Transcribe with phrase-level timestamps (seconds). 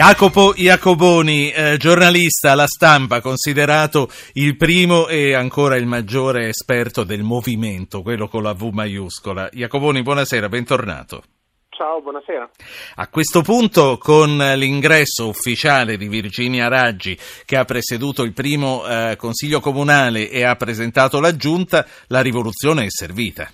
[0.00, 7.22] Jacopo Iacoboni, eh, giornalista alla stampa, considerato il primo e ancora il maggiore esperto del
[7.22, 9.50] movimento, quello con la V maiuscola.
[9.52, 11.22] Iacoboni, buonasera, bentornato.
[11.68, 12.48] Ciao, buonasera.
[12.94, 17.14] A questo punto, con l'ingresso ufficiale di Virginia Raggi,
[17.44, 22.84] che ha presieduto il primo eh, consiglio comunale e ha presentato la giunta, la rivoluzione
[22.84, 23.50] è servita.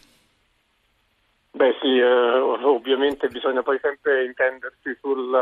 [1.51, 5.35] Beh sì, eh, ovviamente bisogna poi sempre intendersi sul,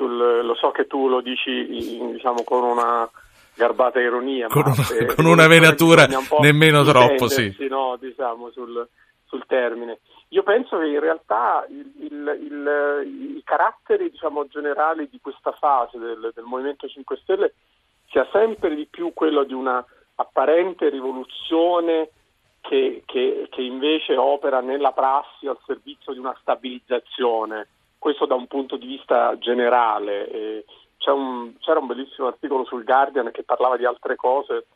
[0.00, 1.66] sul, lo so che tu lo dici
[2.12, 3.08] diciamo con una
[3.54, 7.54] garbata ironia, con una, se, con una venatura un nemmeno troppo, sì.
[7.68, 8.88] No, diciamo sul,
[9.26, 9.98] sul, termine.
[10.28, 15.98] Io penso che in realtà il, il, il, i caratteri diciamo, generali di questa fase
[15.98, 17.54] del, del Movimento 5 Stelle
[18.08, 22.10] sia sempre di più quello di una apparente rivoluzione
[22.62, 27.66] che, che, che invece opera nella prassi al servizio di una stabilizzazione
[28.00, 30.28] questo da un punto di vista generale.
[30.30, 30.64] Eh,
[31.06, 34.66] un, c'era un bellissimo articolo sul Guardian che parlava di altre cose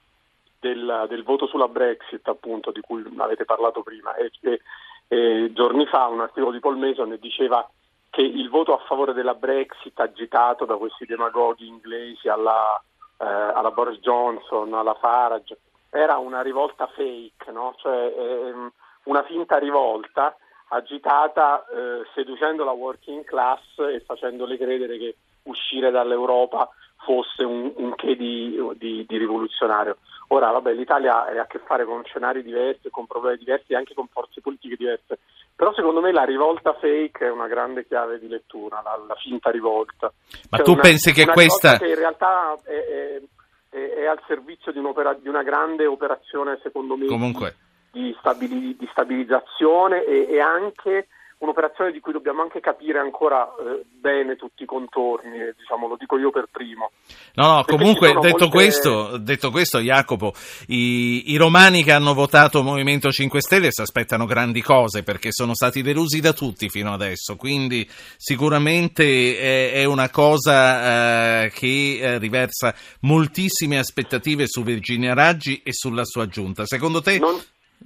[0.61, 4.15] del, del, voto sulla Brexit, appunto, di cui avete parlato prima.
[4.15, 4.61] E, e,
[5.09, 7.69] e, giorni fa un articolo di Paul Mason diceva
[8.11, 12.81] che il voto a favore della Brexit agitato da questi demagoghi inglesi alla,
[13.19, 15.59] eh, alla Boris Johnson, alla Farage,
[15.91, 17.75] era una rivolta fake, no?
[17.79, 18.71] cioè, ehm,
[19.05, 20.37] una finta rivolta
[20.75, 26.69] agitata eh, seducendo la working class e facendole credere che uscire dall'Europa
[27.05, 29.99] fosse un, un che di, di, di, rivoluzionario.
[30.29, 33.95] Ora, vabbè, l'Italia ha a che fare con scenari diversi, con problemi diversi e anche
[33.95, 35.19] con forze politiche diverse,
[35.55, 39.51] però secondo me la rivolta fake è una grande chiave di lettura, la, la finta
[39.51, 40.13] rivolta.
[40.51, 41.77] Ma cioè tu una, pensi che questa...
[41.77, 43.21] che in realtà è, è,
[43.69, 44.81] è, è al servizio di,
[45.21, 47.55] di, una grande operazione, secondo me, Comunque
[47.95, 51.07] di, stabili, di stabilizzazione e, e, anche
[51.39, 55.97] un'operazione di cui dobbiamo anche capire ancora eh, bene tutti i contorni, eh, diciamo, lo
[55.97, 56.91] dico io per primo.
[57.35, 58.49] No, no, comunque detto, molte...
[58.49, 60.33] questo, detto questo, Jacopo,
[60.69, 65.55] i, i, romani che hanno votato Movimento 5 Stelle si aspettano grandi cose perché sono
[65.55, 72.19] stati delusi da tutti fino adesso, quindi sicuramente è, è una cosa eh, che eh,
[72.19, 76.65] riversa moltissime aspettative su Virginia Raggi e sulla sua giunta.
[76.65, 77.19] Secondo te...
[77.19, 77.39] Non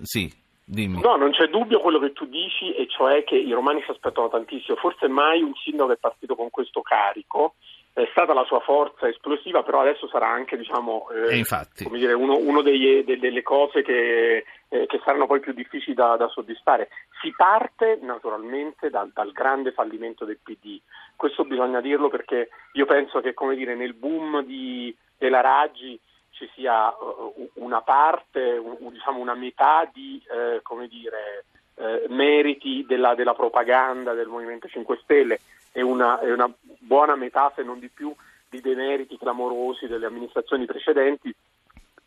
[0.02, 0.30] sì,
[0.64, 1.00] dimmi.
[1.00, 4.28] No, non c'è dubbio quello che tu dici, e cioè che i romani si aspettano
[4.28, 4.76] tantissimo.
[4.76, 7.54] Forse mai un sindaco è partito con questo carico.
[7.92, 11.44] È stata la sua forza esplosiva, però adesso sarà anche diciamo, eh,
[11.82, 15.94] come dire, uno, uno degli, de, delle cose che, eh, che, saranno poi più difficili
[15.94, 16.90] da, da soddisfare.
[17.20, 20.78] Si parte naturalmente dal, dal, grande fallimento del PD.
[21.16, 25.98] Questo bisogna dirlo perché io penso che come dire, nel boom di, della Raggi
[26.38, 31.44] ci sia uh, una parte, diciamo una metà di eh, dire,
[31.74, 35.40] eh, meriti della, della, propaganda del Movimento 5 Stelle
[35.72, 38.14] e una, e una, buona metà, se non di più,
[38.48, 41.34] di demeriti clamorosi delle amministrazioni precedenti.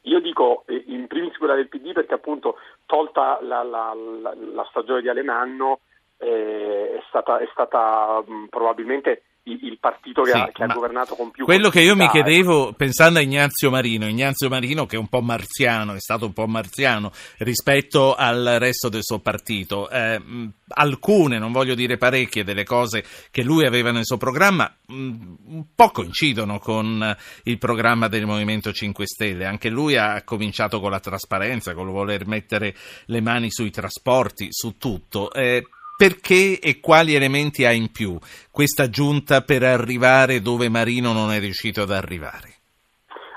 [0.06, 4.66] Io dico eh, in primis quella del PD perché appunto tolta la, la, la, la
[4.70, 5.82] stagione di Alemanno
[6.18, 11.16] eh, è stata, è stata mh, probabilmente il partito che, sì, ha, che ha, governato
[11.16, 15.00] con più quello che io mi chiedevo pensando a Ignazio Marino Ignazio Marino che è
[15.00, 20.22] un po' marziano è stato un po' marziano rispetto al resto del suo partito eh,
[20.68, 25.90] alcune non voglio dire parecchie delle cose che lui aveva nel suo programma un po'
[25.90, 29.46] coincidono con il programma del Movimento 5 Stelle.
[29.46, 32.76] Anche lui ha cominciato con la trasparenza con il voler mettere
[33.06, 35.32] le mani sui trasporti su tutto.
[35.32, 35.66] Eh,
[36.02, 38.18] perché e quali elementi ha in più
[38.50, 42.58] questa giunta per arrivare dove Marino non è riuscito ad arrivare?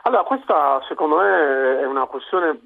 [0.04, 2.58] Allora, questa secondo me è una questione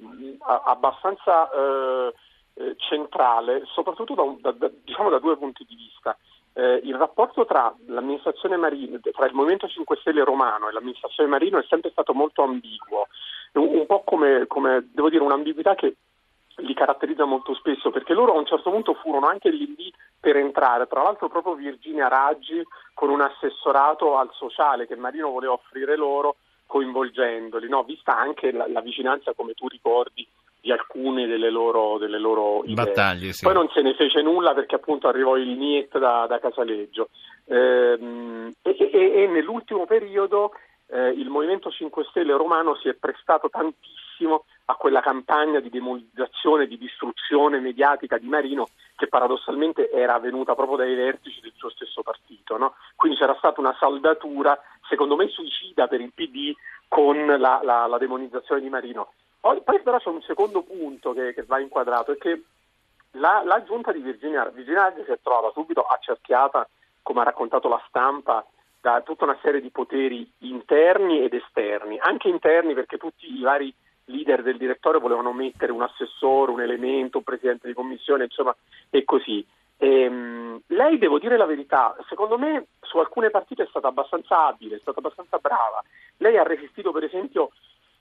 [0.66, 2.14] abbastanza eh,
[2.54, 6.16] eh, centrale, soprattutto da, da, diciamo da, due punti di vista.
[6.52, 11.64] Eh, il rapporto tra Marino, tra il Movimento 5 Stelle romano e l'amministrazione Marino è
[11.68, 13.08] sempre stato molto ambiguo,
[13.54, 15.96] un, un po' come, come, devo dire, un'ambiguità che
[16.58, 20.36] li caratterizza molto spesso perché loro a un certo punto furono anche lì lì per
[20.36, 22.62] entrare, tra l'altro proprio Virginia Raggi
[22.94, 26.36] con un assessorato al sociale che Marino voleva offrire loro
[26.66, 27.82] coinvolgendoli, no?
[27.82, 30.26] vista anche la, la, vicinanza, come tu ricordi,
[30.60, 33.32] di alcune delle loro, delle loro battaglie.
[33.32, 33.44] Sì.
[33.44, 37.08] Poi non se ne fece nulla perché appunto arrivò il Niet da, da Casaleggio.
[37.46, 40.52] Ehm, e, e, e, nell'ultimo periodo
[40.88, 46.66] eh, il Movimento 5 Stelle romano si è prestato tantissimo a quella campagna di demonizzazione,
[46.66, 52.02] di distruzione mediatica di Marino che paradossalmente era avvenuta proprio dai vertici del suo stesso
[52.02, 52.56] partito.
[52.56, 52.74] No?
[52.96, 56.52] Quindi c'era stata una saldatura, secondo me suicida per il PD,
[56.88, 59.12] con la, la, la demonizzazione di Marino.
[59.40, 62.42] Poi, poi, però c'è un secondo punto che, che va inquadrato, è che
[63.12, 66.68] la, la giunta di Virginia, Virginia si è trovata subito accerchiata,
[67.02, 68.44] come ha raccontato la stampa,
[68.80, 73.72] da tutta una serie di poteri interni ed esterni, anche interni perché tutti i vari
[74.08, 78.54] leader del direttorio volevano mettere un assessore, un elemento, un presidente di commissione, insomma,
[78.90, 79.44] e così.
[79.78, 84.76] Ehm, lei, devo dire la verità, secondo me su alcune partite è stata abbastanza abile,
[84.76, 85.82] è stata abbastanza brava.
[86.18, 87.50] Lei ha resistito, per esempio,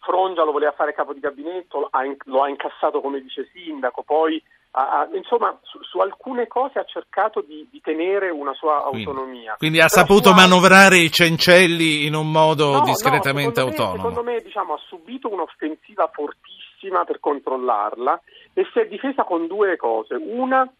[0.07, 1.89] Frongia lo voleva fare capo di gabinetto,
[2.23, 7.41] lo ha incassato come vice sindaco, poi ha, insomma su, su, alcune cose ha cercato
[7.41, 9.55] di, di tenere una sua quindi, autonomia.
[9.57, 14.09] Quindi ha Però saputo manovrare i cencelli in un modo no, discretamente no, secondo autonomo.
[14.09, 18.21] Me, secondo me diciamo, ha subito un'offensiva fortissima per controllarla
[18.53, 20.15] e si è difesa con due cose.
[20.15, 20.71] Una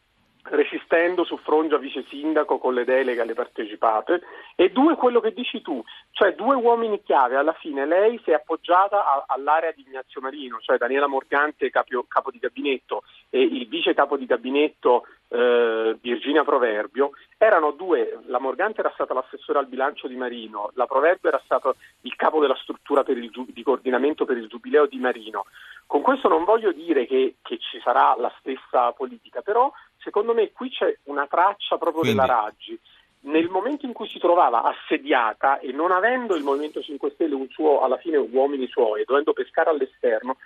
[0.50, 4.22] resistendo su Frongia vice sindaco con le deleghe alle partecipate.
[4.56, 8.36] E due quello che dici tu, cioè due uomini chiave, alla fine lei si è
[8.36, 13.68] appoggiata a, all'area di Ignazio Marino, cioè Daniela Morgante capo, capo di gabinetto e il
[13.68, 19.68] vice capo di gabinetto eh, Virginia Proverbio, erano due, la Morgante era stata l'assessore al
[19.68, 24.38] bilancio di Marino, la Proverbio era stato il capo della struttura il, di coordinamento per
[24.38, 25.46] il giubileo di Marino.
[25.86, 29.72] Con questo non voglio dire che, che ci sarà la stessa politica, però
[30.08, 32.20] secondo me qui c'è una traccia proprio Quindi...
[32.22, 32.80] della Raggi.
[33.20, 37.50] Nel momento in cui si trovava assediata e non avendo il Movimento 5 Stelle un
[37.50, 40.38] suo, alla fine uomini suoi, dovendo pescare all'esterno,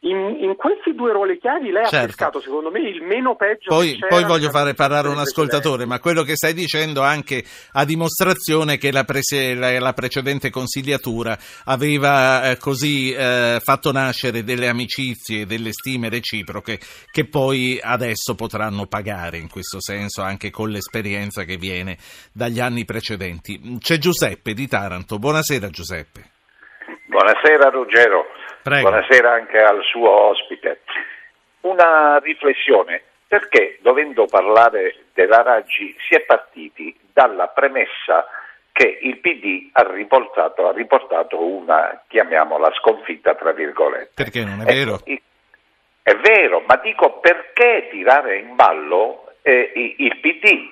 [0.00, 1.96] in, in, questi due ruoli chiavi lei certo.
[1.96, 6.00] ha pescato secondo me il meno peggio poi, poi voglio fare parlare un ascoltatore ma
[6.00, 12.50] quello che stai dicendo anche a dimostrazione che la, prese, la, la precedente consigliatura aveva
[12.50, 16.80] eh, così eh, fatto nascere delle amicizie delle stime reciproche
[17.12, 21.96] che poi adesso potranno pagare in questo senso anche con l'esperienza che viene
[22.32, 23.78] dagli anni precedenti.
[23.78, 25.18] C'è Giuseppe di Taranto.
[25.18, 26.30] Buonasera Giuseppe.
[27.06, 28.37] Buonasera Ruggero
[28.68, 28.90] Prego.
[28.90, 30.80] Buonasera anche al suo ospite.
[31.60, 33.02] Una riflessione.
[33.26, 38.26] Perché dovendo parlare della Raggi si è partiti dalla premessa
[38.72, 44.12] che il PD ha riportato, ha riportato una, chiamiamola, sconfitta tra virgolette.
[44.14, 45.00] Perché non è vero?
[45.04, 45.22] Ecco,
[46.02, 50.70] è vero, ma dico perché tirare in ballo eh, il PD?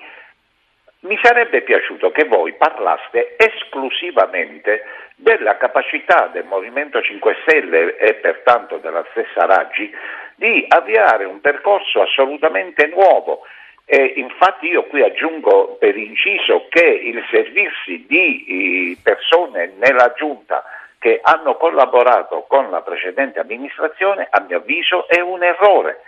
[0.99, 4.83] Mi sarebbe piaciuto che voi parlaste esclusivamente
[5.15, 9.93] della capacità del Movimento 5 Stelle e pertanto della stessa Raggi
[10.35, 13.41] di avviare un percorso assolutamente nuovo.
[13.85, 20.63] E infatti io qui aggiungo per inciso che il servirsi di persone nella giunta
[20.99, 26.01] che hanno collaborato con la precedente amministrazione, a mio avviso, è un errore.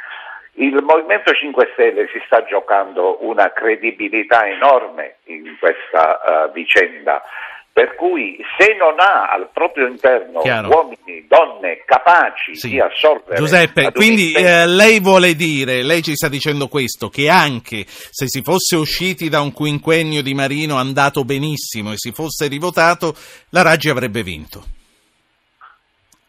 [0.59, 7.23] Il Movimento 5 Stelle si sta giocando una credibilità enorme in questa uh, vicenda
[7.71, 10.67] per cui se non ha al proprio interno Chiaro.
[10.67, 12.71] uomini, donne capaci sì.
[12.71, 13.37] di assolvere...
[13.37, 18.41] Giuseppe, quindi eh, lei vuole dire, lei ci sta dicendo questo, che anche se si
[18.41, 23.15] fosse usciti da un quinquennio di Marino andato benissimo e si fosse rivotato,
[23.51, 24.78] la Raggi avrebbe vinto?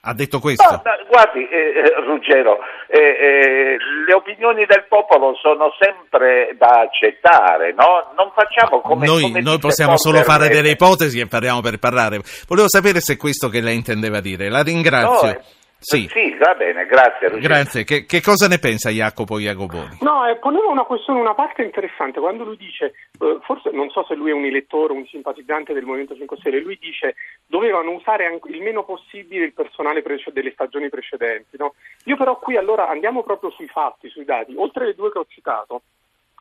[0.02, 0.64] Ha detto questo?
[0.64, 3.76] No, guardi, eh, eh, Ruggero, eh, eh,
[4.06, 8.10] le opinioni del popolo sono sempre da accettare, no?
[8.16, 9.04] Non facciamo come...
[9.04, 12.22] Noi, come noi possiamo solo fare delle ipotesi e parliamo per parlare.
[12.48, 14.48] Volevo sapere se è questo che lei intendeva dire.
[14.48, 15.26] La ringrazio.
[15.26, 15.40] No,
[15.80, 16.08] sì.
[16.12, 17.28] sì, va bene, grazie.
[17.28, 17.54] Ruggero.
[17.54, 17.84] Grazie.
[17.84, 19.98] Che, che, cosa ne pensa Jacopo Iacoboni?
[20.02, 22.20] No, eh, poneva una questione, una parte interessante.
[22.20, 25.84] Quando lui dice, eh, forse non so se lui è un elettore, un simpatizzante del
[25.84, 27.16] Movimento 5 Stelle, lui dice
[27.46, 31.56] dovevano usare anche, il meno possibile il personale pre- delle stagioni precedenti.
[31.56, 31.74] No?
[32.04, 34.54] Io però qui allora andiamo proprio sui fatti, sui dati.
[34.56, 35.82] Oltre le due che ho citato,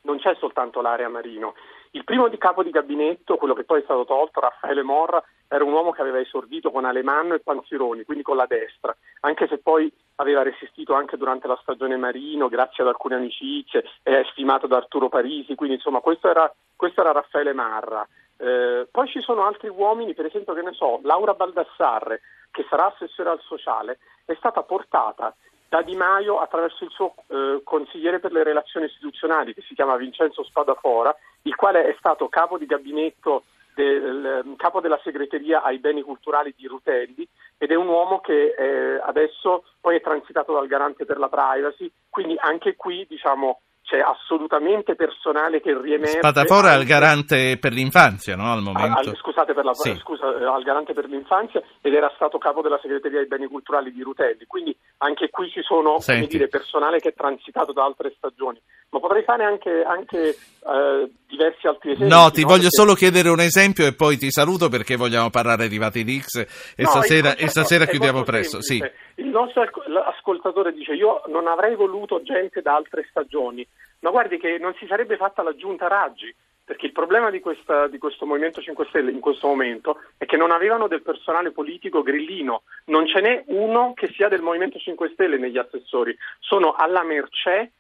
[0.03, 1.53] non c'è soltanto l'area Marino.
[1.91, 5.63] Il primo di capo di gabinetto, quello che poi è stato tolto, Raffaele Morra, era
[5.63, 9.58] un uomo che aveva esordito con Alemanno e Panzironi, quindi con la destra, anche se
[9.58, 14.77] poi aveva resistito anche durante la stagione Marino, grazie ad alcune amicizie, è stimato da
[14.77, 18.08] Arturo Parisi, quindi insomma questo era, questo era Raffaele Marra.
[18.38, 22.86] Eh, poi ci sono altri uomini, per esempio che ne so, Laura Baldassarre, che sarà
[22.86, 25.36] assessore al sociale, è stata portata
[25.70, 29.96] da Di Maio attraverso il suo eh, consigliere per le relazioni istituzionali che si chiama
[29.96, 33.44] Vincenzo Spadafora, il quale è stato capo di gabinetto
[33.76, 37.26] del ehm, capo della segreteria ai beni culturali di Rutelli
[37.58, 41.90] ed è un uomo che eh, adesso poi è transitato dal garante per la privacy,
[42.10, 46.19] quindi anche qui diciamo c'è assolutamente personale che riemerge.
[46.19, 48.51] Spatafora al garante per l'infanzia, no?
[48.51, 49.10] Al momento.
[49.10, 49.96] Al, scusate, per la, sì.
[49.96, 53.91] scusa, eh, al garante per l'infanzia ed era stato capo della segreteria dei beni culturali
[53.91, 58.62] di Rutelli, quindi anche qui ci sono dire, personale che è transitato da altre stagioni.
[58.91, 62.13] Ma potrei fare anche, anche eh, diversi altri esempi.
[62.13, 62.48] No, ti no?
[62.48, 62.81] voglio perché...
[62.81, 66.89] solo chiedere un esempio e poi ti saluto perché vogliamo parlare di Vatilix e no,
[66.89, 68.62] stasera, e stasera chiudiamo presto.
[68.62, 68.77] Sì.
[69.15, 69.63] Il nostro
[70.08, 73.67] ascoltatore dice io non avrei voluto gente da altre stagioni,
[74.00, 77.88] ma guardi che non si sarebbe fatta la giunta Raggi, perché il problema di, questa,
[77.88, 82.03] di, questo Movimento 5 Stelle in questo momento è che non avevano del personale politico
[82.03, 87.03] grillino, non ce n'è uno che sia del Movimento 5 Stelle negli assessori, sono alla
[87.03, 87.72] mercé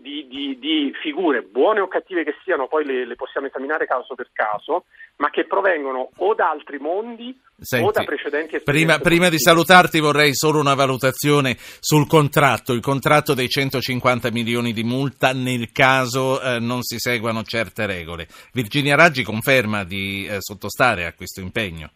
[0.00, 4.14] di, di, di, figure, buone o cattive che siano, poi le, le, possiamo esaminare caso
[4.14, 4.84] per caso,
[5.16, 8.64] ma che provengono o da altri mondi Senti, o da precedenti esperienze.
[8.64, 14.72] Prima, prima di salutarti vorrei solo una valutazione sul contratto, il contratto dei 150 milioni
[14.72, 18.26] di multa nel caso eh, non si seguano certe regole.
[18.52, 21.90] Virginia Raggi conferma di eh, sottostare a questo impegno.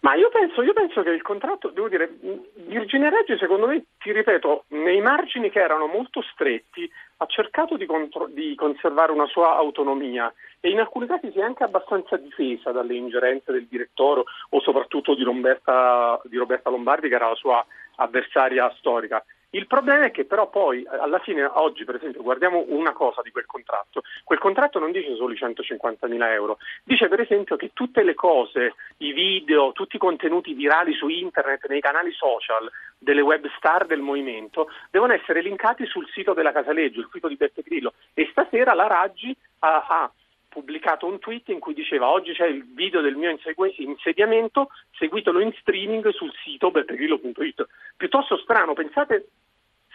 [0.00, 2.08] Ma io penso, io penso, che il contratto, devo dire,
[2.54, 6.88] Virginia Reggi secondo me, ti ripeto, nei margini che erano molto stretti
[7.20, 11.42] ha cercato di, contro- di, conservare una sua autonomia e in alcuni casi si è
[11.42, 17.16] anche abbastanza difesa dalle ingerenze del direttore o soprattutto di Roberta, di Roberta Lombardi che
[17.16, 17.64] era la sua
[17.96, 19.24] avversaria storica.
[19.50, 23.30] Il problema è che però poi alla fine oggi per esempio guardiamo una cosa di
[23.30, 27.70] quel contratto, quel contratto non dice solo i 150 mila euro, dice per esempio che
[27.72, 33.22] tutte le cose, i video, tutti i contenuti virali su internet, nei canali social delle
[33.22, 37.62] web star del movimento devono essere linkati sul sito della Casaleggio, il sito di Beppe
[37.62, 37.94] Grillo.
[38.12, 40.12] E stasera la Raggi ha, ha
[40.58, 43.30] pubblicato un tweet in cui diceva oggi c'è il video del mio
[43.76, 47.66] insediamento, seguitelo in streaming sul sito beppegrillo.it.
[47.96, 49.28] Piuttosto strano, pensate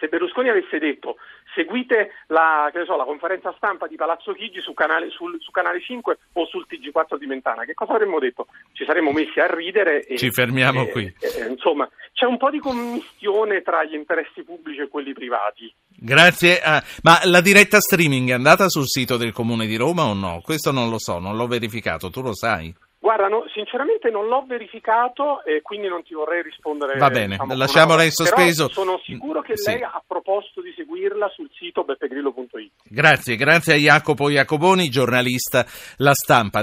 [0.04, 1.16] se Berlusconi avesse detto
[1.54, 6.18] seguite la, so, la conferenza stampa di Palazzo Chigi su canale, sul, su canale, 5
[6.34, 8.46] o sul TG4 di Mentana, che cosa avremmo detto?
[8.72, 11.14] Ci saremmo messi a ridere e ci fermiamo e, qui.
[11.20, 15.72] E, insomma, c'è un po' di commistione tra gli interessi pubblici e quelli privati.
[15.88, 16.60] Grazie.
[16.60, 16.82] A...
[17.02, 20.40] Ma la diretta streaming è andata sul sito del Comune di Roma o no?
[20.42, 22.74] Questo non lo so, non l'ho verificato, tu lo sai?
[23.04, 26.96] Guarda, no, sinceramente non l'ho verificato e quindi non ti vorrei rispondere.
[26.96, 28.70] Va bene, diciamo, lasciamola in sospeso.
[28.70, 29.82] Sono sicuro che lei sì.
[29.82, 32.72] ha proposto di seguirla sul sito beppegrillo.it.
[32.88, 35.66] Grazie, grazie a Jacopo Iacoboni, giornalista
[35.98, 36.62] La Stampa.